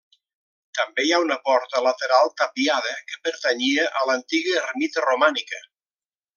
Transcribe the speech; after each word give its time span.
També 0.77 1.03
hi 1.07 1.11
ha 1.17 1.19
una 1.25 1.37
porta 1.49 1.81
lateral 1.89 2.33
tapiada 2.41 2.95
que 3.11 3.21
pertanyia 3.29 3.87
a 4.01 4.05
l'antiga 4.11 4.59
ermita 4.65 5.09
romànica. 5.09 5.65